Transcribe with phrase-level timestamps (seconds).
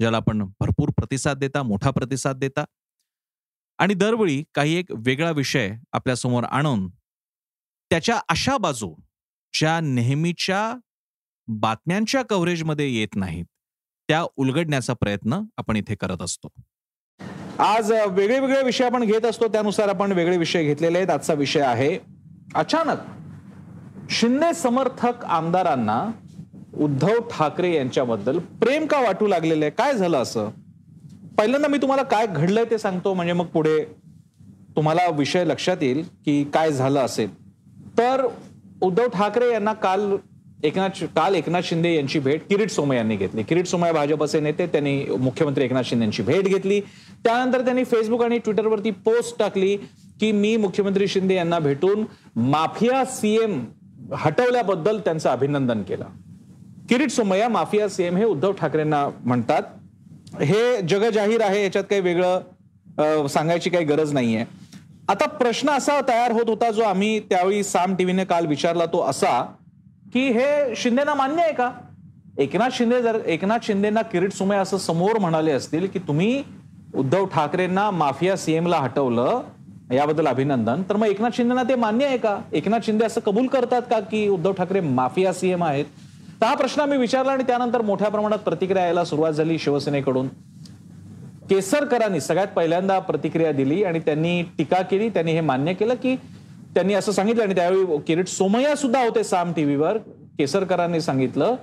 [0.00, 2.64] ज्याला आपण भरपूर प्रतिसाद देता मोठा प्रतिसाद देता.
[3.78, 6.88] आणि दरवेळी काही एक वेगळा विषय आपल्यासमोर आणून
[7.90, 8.94] त्याच्या अशा बाजू
[9.52, 10.62] ज्या नेहमीच्या
[11.48, 13.44] बातम्यांच्या कव्हरेजमध्ये येत नाहीत
[14.08, 16.48] त्या उलगडण्याचा प्रयत्न आपण इथे करत असतो.
[17.58, 21.10] आज वेगळे वेगळे विषय आपण घेत असतो त्यानुसार आपण वेगळे विषय घेतलेले आहेत.
[21.10, 21.98] आजचा विषय आहे
[22.54, 26.04] अचानक शिंदे समर्थक आमदारांना
[26.80, 29.70] उद्धव ठाकरे यांच्याबद्दल प्रेम का वाटू लागलेलं आहे?
[29.70, 30.48] काय झालं असं?
[31.38, 33.78] पहिल्यांदा मी तुम्हाला काय घडलंय ते सांगतो म्हणजे मग पुढे
[34.76, 37.34] तुम्हाला विषय लक्षात येईल की काय झालं असेल.
[37.98, 38.26] तर
[38.82, 40.12] उद्धव ठाकरे यांना काल
[40.64, 43.42] एकनाथ काल एकनाथ शिंदे यांची भेट किरीट सोमय यांनी घेतली.
[43.42, 46.80] किरीट सोमय भाजपचे नेते त्यांनी मुख्यमंत्री एकनाथ शिंदे यांची भेट घेतली.
[47.24, 49.76] त्यानंतर त्यांनी फेसबुक आणि ट्विटरवरती पोस्ट टाकली
[50.20, 52.04] की मी मुख्यमंत्री शिंदे यांना भेटून
[52.36, 53.64] माफिया सीएम
[54.16, 56.04] हटवल्याबद्दल त्यांचं अभिनंदन केलं.
[56.90, 59.62] किरीट सोमय्या माफिया सीएम हे उद्धव ठाकरेंना म्हणतात.
[60.40, 64.44] हे जग जाहीर आहे याच्यात काही वेगळं सांगायची काही गरज नाहीये.
[65.08, 69.40] आता प्रश्न असा तयार होत होता जो आम्ही त्यावेळी साम टीव्हीने काल विचारला तो असा
[70.14, 71.70] की हे शिंदेना मान्य आहे का?
[72.38, 76.42] एकनाथ शिंदे जर एकनाथ शिंदेना किरीट सुमय असं समोर म्हणाले असतील की तुम्ही
[76.94, 79.40] उद्धव ठाकरेंना माफिया सीएमला हटवलं
[79.94, 82.38] याबद्दल अभिनंदन तर मग एकनाथ शिंदेना ते मान्य आहे का?
[82.52, 85.84] एकनाथ शिंदे असं कबूल करतात का की उद्धव ठाकरे माफिया सीएम आहेत?
[86.40, 90.28] तर हा प्रश्न आम्ही विचारला आणि त्यानंतर मोठ्या प्रमाणात प्रतिक्रिया यायला सुरुवात झाली शिवसेनेकडून.
[91.50, 96.14] केसरकरांनी सगळ्यात पहिल्यांदा प्रतिक्रिया दिली आणि त्यांनी टीका केली त्यांनी हे मान्य केलं की
[96.74, 99.98] त्यांनी असं सांगितलं आणि त्यावेळी किरीट सोमय्या सुद्धा होते साम टीव्हीवर.
[100.38, 101.54] केसरकरांनी सांगितलं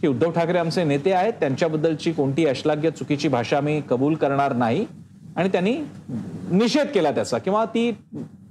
[0.00, 4.86] की उद्धव ठाकरे आमचे नेते आहेत त्यांच्याबद्दलची कोणती अश्लाघ्य चुकीची भाषा मी कबूल करणार नाही.
[5.36, 5.76] आणि त्यांनी
[6.50, 7.90] निषेध केला त्याचा किंवा ती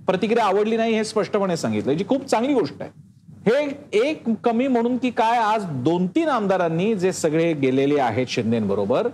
[0.08, 1.94] प्रतिक्रिया आवडली नाही हे स्पष्टपणे सांगितलं.
[1.94, 2.90] जी खूप चांगली गोष्ट आहे.
[3.46, 3.62] हे
[4.00, 9.08] एक कमी म्हणून की काय आज दोन तीन आमदारांनी जे सगळे गेलेले आहेत शिंदेबरोबर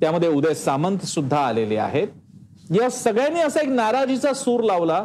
[0.00, 2.08] त्यामध्ये उदय सामंत सुद्धा आलेले आहेत.
[2.70, 5.02] या सगळ्यांनी असा एक नाराजीचा सूर लावला.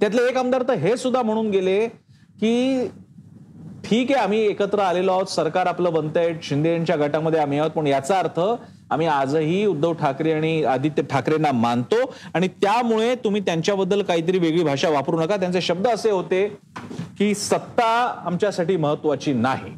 [0.00, 1.86] त्यातले एक आमदार तर हे सुद्धा म्हणून गेले
[2.40, 2.86] की
[3.84, 7.86] ठीक आहे आम्ही एकत्र आलेलो आहोत सरकार आपलं बनतंय शिंदे यांच्या गटामध्ये आम्ही आहोत पण
[7.86, 8.40] याचा अर्थ
[8.90, 11.96] आम्ही आजही उद्धव ठाकरे आणि आदित्य ठाकरेंना मानतो
[12.34, 15.36] आणि त्यामुळे तुम्ही त्यांच्याबद्दल काहीतरी वेगळी भाषा वापरू नका.
[15.36, 16.46] त्यांचे शब्द असे होते
[17.18, 19.72] की सत्ता आमच्यासाठी महत्वाची नाही.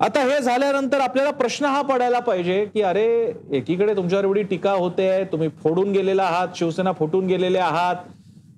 [0.00, 3.06] आता हे झाल्यानंतर आपल्याला प्रश्न हा पडायला पाहिजे की अरे
[3.52, 7.96] एकीकडे तुमच्यावर एवढी टीका होते तुम्ही फोडून गेलेला आहात शिवसेना फुटून गेलेले आहात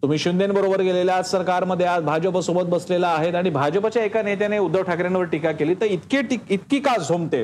[0.03, 4.82] तुम्ही शिंदेबरोबर गेलेले आहात सरकारमध्ये आज भाजप सोबत बसलेला आहेत आणि भाजपच्या एका नेत्याने उद्धव
[4.82, 6.20] ठाकरेंवर टीका केली तर इतके
[6.50, 7.42] इतकी का झोमते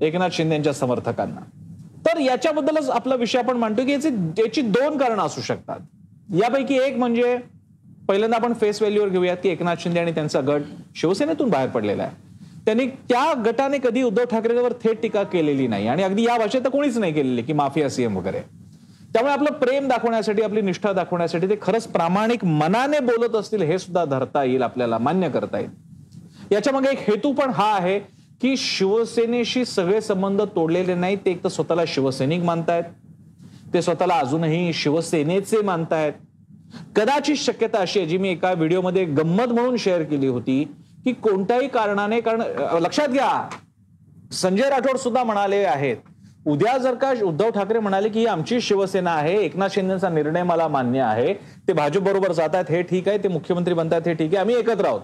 [0.00, 1.40] एकनाथ शिंदेच्या समर्थकांना?
[2.06, 4.08] तर याच्याबद्दलच आपला विषय आपण मांडतो की याची
[4.38, 5.80] याची दोन कारणं असू शकतात.
[6.34, 7.36] यापैकी एक म्हणजे
[8.12, 10.62] पहिल्यांदा आपण फेस व्हॅल्यूवर घेऊयात की एकनाथ शिंदे आणि त्यांचा गट
[10.96, 12.16] शिवसेनेतून बाहेर पडलेला आहे.
[12.64, 16.68] त्यांनी त्या गटाने कधी उद्धव ठाकरेंवर थेट टीका केलेली नाही आणि अगदी या भाषेत तर
[16.68, 18.40] कोणीच नाही केलेली की माफिया सीएम वगैरे.
[19.12, 24.04] त्यामुळे आपलं प्रेम दाखवण्यासाठी आपली निष्ठा दाखवण्यासाठी ते खरंच प्रामाणिक मनाने बोलत असतील हे सुद्धा
[24.04, 25.70] धरता येईल आपल्याला मान्य करता येईल.
[26.52, 27.98] याच्या मागे एक हेतू पण हा आहे
[28.42, 31.18] की शिवसेनेशी सगळे संबंध तोडलेले नाहीत.
[31.26, 32.84] ते एक तर स्वतःला शिवसैनिक मानतायत.
[33.74, 36.12] ते स्वतःला अजूनही शिवसेनेचे मानतायत.
[36.96, 40.62] कदाचित शक्यता अशी आहे जी मी एका व्हिडिओमध्ये गंमत म्हणून शेअर केली होती
[41.04, 42.42] की कोणत्याही कारणाने कारण
[42.82, 43.48] लक्षात घ्या
[44.32, 45.96] संजय राठोड सुद्धा म्हणाले आहेत.
[46.46, 50.68] उद्या जर का उद्धव ठाकरे म्हणाले की ही आमची शिवसेना आहे एकनाथ शिंदेचा निर्णय मला
[50.68, 51.34] मान्य आहे
[51.68, 54.54] ते भाजप बरोबर जात आहेत हे ठीक आहे ते मुख्यमंत्री बनतात हे ठीक आहे आम्ही
[54.56, 55.00] एकत्र आहोत.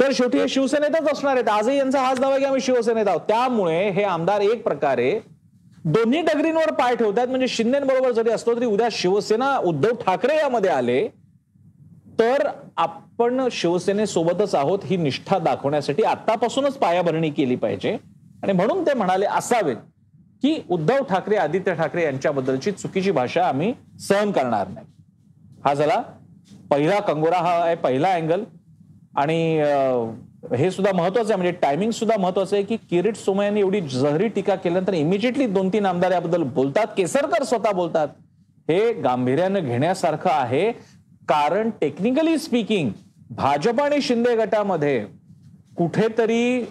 [0.00, 1.48] तर शेवटी हे शिवसेनेतच असणार आहेत.
[1.48, 3.20] आजही यांचा हाच दावा की आम्ही शिवसेनेत आहोत.
[3.28, 5.10] त्यामुळे हे आमदार एक प्रकारे
[5.84, 11.06] दोन्ही डगरींवर पाय ठेवतात म्हणजे शिंदेबरोबर जरी असलो तरी उद्या शिवसेना उद्धव ठाकरे यामध्ये आले
[12.18, 12.46] तर
[12.76, 17.96] आपण शिवसेनेसोबतच आहोत ही निष्ठा दाखवण्यासाठी आतापासूनच पायाभरणी केली पाहिजे.
[18.42, 19.74] आणि म्हणून ते म्हणाले असावे
[20.42, 24.86] की उद्धव ठाकरे आदित्य ठाकरे यांच्याबद्दलची चुकीची भाषा आम्ही सहन करणार नाही.
[25.64, 26.02] हा झाला
[26.70, 28.44] पहिला कंगोरा हा आहे पहिला अँगल.
[29.16, 29.58] आणि
[30.52, 34.54] हे सुद्धा महत्वाचं आहे म्हणजे टायमिंग सुद्धा महत्वाचं आहे की किरीट सोमयाने एवढी जहरी टीका
[34.54, 36.86] केल्यानंतर इमिजिएटली दोन तीन आमदार याबद्दल बोलतात.
[36.96, 38.08] केसरकर स्वतः बोलतात.
[38.68, 40.72] हे गांभीर्यानं घेण्यासारखं आहे.
[41.28, 42.90] कारण टेक्निकली स्पीकिंग
[43.30, 45.04] भाजप आणि शिंदे गटामध्ये
[45.76, 46.64] कुठेतरी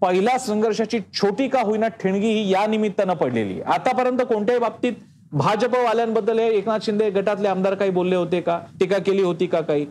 [0.00, 4.92] पहिल्या संघर्षाची छोटी का होईना ठिणगी ही या निमित्तानं पडलेली आतापर्यंत कोणत्याही बाबतीत
[5.32, 8.58] भाजपवाल्यांबद्दल हे एकनाथ शिंदे गटातले आमदार काही बोलले होते का?
[8.80, 9.86] टीका केली होती का काही?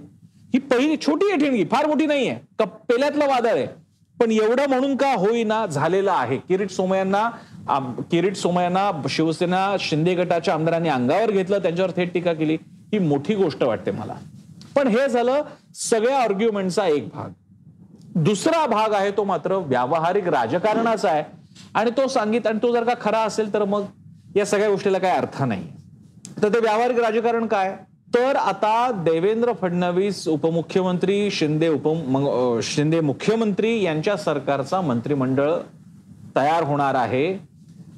[0.53, 2.35] ही पहिली छोटी आहे ठिणगी फार मोठी नाहीये.
[2.59, 3.67] पेल्यातलं वादळ आहे.
[4.17, 6.37] पण एवढं म्हणून का होईना झालेलं आहे.
[6.37, 7.29] किरीट सोमयांना
[8.11, 12.57] किरीट सोमयांना शिवसेना शिंदे गटाच्या आमदारांनी अंगावर घेतलं त्यांच्यावर थेट टीका केली.
[12.93, 14.13] ही मोठी गोष्ट वाटते मला.
[14.75, 15.41] पण हे झालं
[15.75, 17.29] सगळ्या आर्ग्युमेंटचा एक भाग.
[18.15, 21.23] दुसरा भाग आहे तो मात्र व्यावहारिक राजकारणाचा आहे.
[21.73, 23.83] आणि तो सांगित आणि तो जर का खरा असेल तर मग
[24.35, 25.67] या सगळ्या गोष्टीला काय अर्थ नाही
[26.43, 27.75] तर ते व्यावहारिक राजकारण काय?
[28.15, 31.87] तर आता देवेंद्र फडणवीस उपमुख्यमंत्री शिंदे उप
[32.63, 35.51] शिंदे मुख्यमंत्री यांच्या सरकारचा मंत्रिमंडळ
[36.35, 37.37] तयार होणार आहे.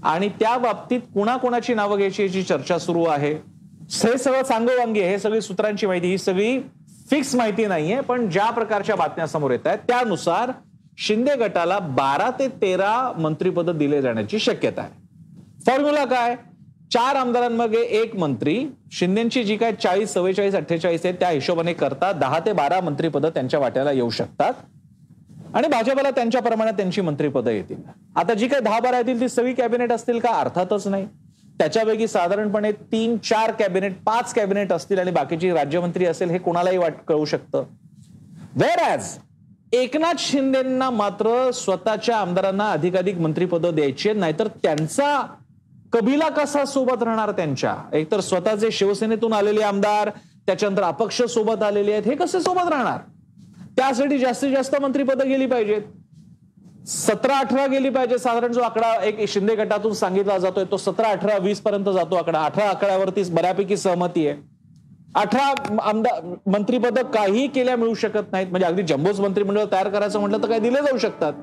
[0.04, 3.32] आणि त्या बाबतीत कुणाकोणाची नावं घ्यायची याची चर्चा सुरू आहे?
[3.34, 6.60] हे सगळं सांगवांगी हे सगळी सूत्रांची माहिती ही सगळी
[7.10, 10.52] फिक्स माहिती नाहीये पण ज्या प्रकारच्या बातम्या समोर येत आहेत त्यानुसार
[10.98, 14.92] शिंदे गटाला बारा ते तेरा मंत्रिपद दिले जाण्याची शक्यता आहे.
[15.68, 16.36] फॉर्म्युला काय?
[16.92, 18.68] चार आमदारांमध्ये एक मंत्री.
[18.92, 23.60] शिंदेची जी काय चाळीस चव्वेचाळीस अठ्ठेचाळीस आहे त्या हिशोबाने करता दहा ते बारा मंत्रीपद त्यांच्या
[23.60, 24.54] वाट्याला येऊ शकतात.
[25.54, 27.78] आणि भाजपला त्यांच्या प्रमाणात त्यांची मंत्रीपदं येतील.
[28.16, 30.30] आता जी काही दहा बारा येतील ती सगळी कॅबिनेट असतील का?
[30.30, 31.06] अर्थातच नाही.
[31.60, 36.94] त्याच्यापैकी साधारणपणे तीन चार कॅबिनेट पाच कॅबिनेट असतील आणि बाकीची राज्यमंत्री असेल हे कोणालाही वाट
[37.08, 37.64] कळू शकतं.
[38.56, 39.18] वेर ॲज
[39.74, 45.36] एकनाथ शिंदेना मात्र स्वतःच्या आमदारांना अधिकाधिक मंत्रीपदं द्यायची नाहीतर त्यांचा
[45.94, 47.76] कबिला कसा सोबत राहणार त्यांच्या?
[47.94, 50.10] एकतर स्वतःचे शिवसेनेतून आलेले आमदार
[50.48, 53.00] त्याच्यानंतर अपक्ष सोबत आलेले आहेत हे कसे सोबत राहणार?
[53.78, 55.82] त्यासाठी जास्तीत जास्त मंत्रीपदं गेली पाहिजेत.
[56.88, 58.18] सतरा अठरा गेली पाहिजे.
[58.18, 62.42] साधारण जो आकडा एक शिंदे गटातून सांगितला जातोय तो सतरा अठरा वीस पर्यंत जातो आकडा.
[62.42, 64.38] अठरा आकड्यावरती बऱ्यापैकी सहमती आहे.
[65.16, 68.48] अठरा आमदार मंत्रीपद काही केल्या मिळू शकत नाहीत.
[68.48, 71.34] म्हणजे अगदी जम्बोज मंत्रिमंडळ तयार करायचं म्हटलं तर काही दिले जाऊ शकतात.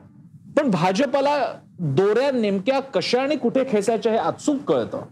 [0.56, 1.36] पण भाजपला
[1.78, 5.02] दोऱ्या नेमक्या कशा आणि कुठे खेचायच्या हे अचूक कळतं.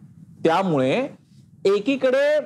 [0.45, 1.07] त्यामुळे
[1.67, 2.39] एकीकडे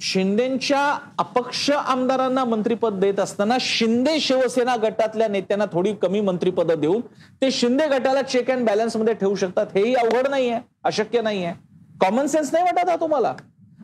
[0.00, 0.80] शिंदेच्या
[1.18, 7.00] अपक्ष आमदारांना मंत्रीपद देत असताना शिंदे शिवसेना गटातल्या नेत्यांना थोडी कमी मंत्रीपद देऊन
[7.42, 11.52] ते शिंदे गटाला चेक अँड बॅलन्समध्ये ठेवू शकतात हेही अवघड नाहीये अशक्य नाहीये.
[12.00, 13.34] कॉमन सेन्स नाही वाटत हा तुम्हाला?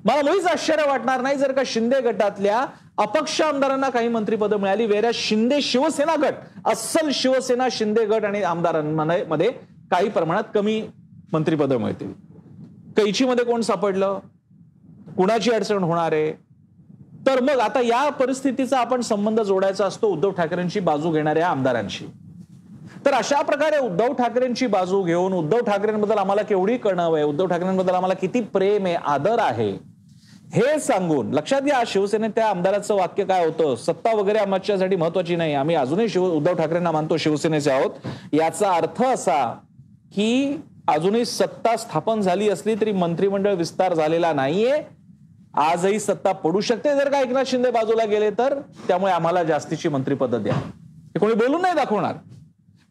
[0.05, 2.65] मला मुळीच आश्चर्य वाटणार नाही जर का शिंदे गटातल्या
[2.99, 9.51] अपक्ष आमदारांना काही मंत्रीपद मिळाली वेऱ्या शिंदे शिवसेना गट अस्सल शिवसेना शिंदे गट आणि आमदारांमध्ये
[9.91, 10.83] काही प्रमाणात कमी
[11.33, 12.13] मंत्रिपदं मिळतील.
[12.97, 14.19] कैचीमध्ये कोण सापडलं?
[15.17, 16.33] कुणाची अडचण होणार आहे?
[17.27, 22.05] तर मग आता या परिस्थितीचा आपण संबंध जोडायचा असतो उद्धव ठाकरेंची बाजू घेणाऱ्या आमदारांशी.
[23.07, 27.25] तर अशा प्रकारे उद्धव ठाकरेंची बाजू घेऊन उद्धव ठाकरेंबद्दल आम्हाला केवढी कणव आहे?
[27.25, 29.71] उद्धव ठाकरेंबद्दल आम्हाला किती प्रेम आहे आदर आहे?
[30.53, 33.75] हे सांगून लक्षात घ्या शिवसेनेत त्या आमदाराचं वाक्य काय होतं?
[33.75, 35.55] सत्ता वगैरे आमच्यासाठी महत्वाची नाही.
[35.55, 37.91] आम्ही अजूनही शिव उद्धव ठाकरेंना मानतो शिवसेनेचे आहोत.
[38.33, 39.59] याचा अर्थ असा
[40.15, 44.83] की अजूनही सत्ता स्थापन झाली असली तरी मंत्रिमंडळ विस्तार झालेला नाहीये.
[45.55, 46.95] आजही सत्ता पडू शकते.
[46.95, 50.55] जर का एकनाथ शिंदे बाजूला गेले तर त्यामुळे आम्हाला जास्तीची मंत्रिपद द्या.
[50.55, 52.15] हे कोणी बोलून नाही दाखवणार.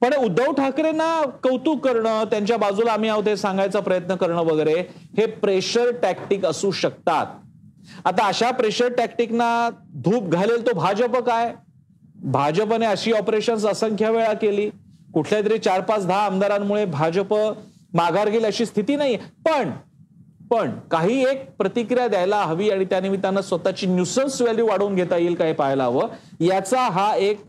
[0.01, 4.75] पण उद्धव ठाकरेंना कौतुक करणं त्यांच्या बाजूला आम्ही आहोत हे सांगायचा प्रयत्न करणं वगैरे
[5.17, 7.25] हे प्रेशर टॅक्टिक असू शकतात.
[8.05, 11.53] आता अशा प्रेशर टॅक्टिकना धूप घालेल तो भाजप काय?
[12.23, 14.69] भाजपने अशी ऑपरेशन्स असंख्य वेळा केली.
[15.17, 17.33] कुठल्या तरी चार पाच दहा आमदारांमुळे भाजप
[17.93, 19.71] माघार गेली अशी स्थिती नाही पण
[20.51, 25.53] पण काही एक प्रतिक्रिया द्यायला हवी आणि त्यानिमित्तानं स्वतःची न्यूसन्स व्हॅल्यू वाढवून घेता येईल काय
[25.53, 26.07] पाहायला हवं
[26.39, 27.41] याचा हा एक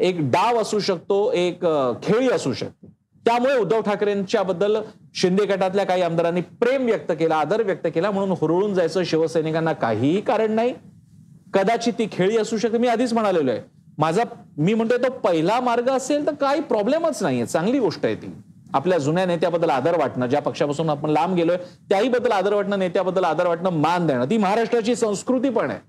[0.00, 1.62] एक डाव असू शकतो एक
[2.02, 2.86] खेळी असू शकते.
[3.26, 4.76] त्यामुळे उद्धव ठाकरेंच्या बद्दल
[5.14, 10.20] शिंदे गटातल्या काही आमदारांनी प्रेम व्यक्त केला आदर व्यक्त केला म्हणून हुरळून जायचं शिवसैनिकांना काहीही
[10.20, 10.74] कारण नाही.
[11.54, 12.78] कदाचित ती खेळी असू शकते.
[12.78, 13.60] मी आधीच म्हणालेलो आहे
[13.98, 14.22] माझा
[14.58, 17.46] मी म्हणतोय तो पहिला मार्ग असेल तर काही प्रॉब्लेमच नाहीये.
[17.46, 18.32] चांगली गोष्ट आहे ती.
[18.74, 21.56] आपल्या जुन्या नेत्याबद्दल आदर वाटणं ज्या पक्षापासून आपण लांब गेलोय
[21.88, 24.24] त्याही बद्दल आदर वाटणं नेत्याबद्दल आदर वाटणं मान देणं.
[24.24, 25.80] ती महाराष्ट्राची संस्कृती पण आहे.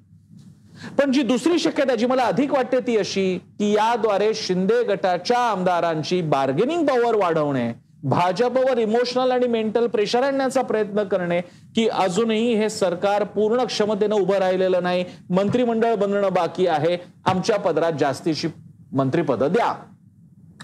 [0.97, 6.21] पण जी दुसरी शक्यता जी मला अधिक वाटते ती अशी की याद्वारे शिंदे गटाच्या आमदारांची
[6.21, 11.41] बार्गेनिंग पॉवर वाढवणे भाजपवर इमोशनल आणि मेंटल प्रेशर आणण्याचा प्रयत्न करणे
[11.75, 15.05] की अजूनही हे सरकार पूर्ण क्षमतेनं उभं राहिलेलं नाही.
[15.29, 16.97] मंत्रिमंडळ बनणं बाकी आहे.
[17.25, 18.47] आमच्या पदरात जास्तीची
[18.91, 19.73] मंत्रिपद द्या.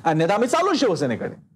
[0.05, 1.55] अन्यथा आम्ही चालू शिवसेनेकडे.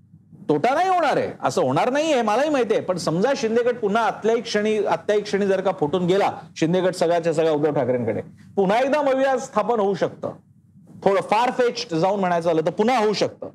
[0.49, 1.31] तोटा नाही होणार आहे.
[1.43, 2.83] असं होणार नाही आहे मलाही माहिती आहे.
[2.83, 7.51] पण समजा शिंदेगड पुन्हा आतल्याही क्षणी आत्याही क्षणी जर का फुटून गेला शिंदेगड सगळ्याच्या सगळ्या
[7.51, 8.21] उद्धव ठाकरेंकडे
[8.55, 10.31] पुन्हा एकदा मविया स्थापन होऊ शकतं.
[11.03, 13.49] थोडं फार फेच जाऊन म्हणायचं झालं तर पुन्हा होऊ शकतं.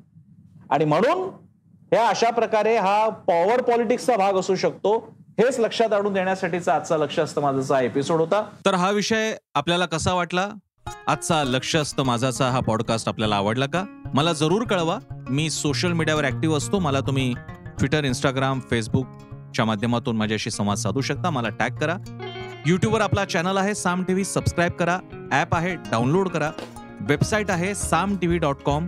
[0.69, 1.44] आणि म्हणून
[1.93, 5.15] हे अशा प्रकारे हा पॉवर पॉलिटिक्सचा भाग असू शकतो.
[5.39, 8.43] हेच लक्षात आणून देण्यासाठीचा आजचा लक्ष असतं माझा एपिसोड होता.
[8.65, 10.49] तर हा विषय आपल्याला कसा वाटला?
[11.07, 13.85] आजचा लक्ष असतं माझाचा हा पॉडकास्ट आपल्याला आवडला का?
[14.13, 14.97] मला जरूर कळवा.
[15.29, 16.79] मी सोशल मीडियावर ऍक्टिव्ह असतो.
[16.79, 17.33] मला तुम्ही
[17.77, 21.29] ट्विटर इंस्टाग्राम फेसबुकच्या माध्यमातून माझ्याशी संवाद साधू शकता.
[21.29, 21.97] मला टॅग करा.
[22.65, 24.99] युट्यूबवर आपला चॅनल आहे साम टी व्ही सबस्क्राईब करा.
[25.31, 26.51] ॲप आहे डाउनलोड करा.
[26.99, 28.87] वेबसाईट आहे Saam T V dot com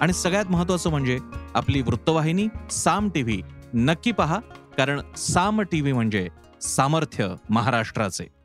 [0.00, 1.18] आणि सगळ्यात महत्त्वाचं म्हणजे
[1.54, 3.42] आपली वृत्तवाहिनी साम टी व्ही
[3.74, 4.40] नक्की पहा
[4.76, 6.28] कारण साम टी व्ही म्हणजे
[6.62, 8.35] सामर्थ्य महाराष्ट्राचे.